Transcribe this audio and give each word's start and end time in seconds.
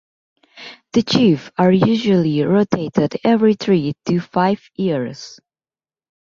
The 0.93 1.03
chiefs 1.03 1.51
are 1.59 1.71
usually 1.71 2.41
rotated 2.41 3.17
every 3.23 3.53
three 3.53 3.93
to 4.07 4.19
five 4.19 4.67
years. 4.73 5.39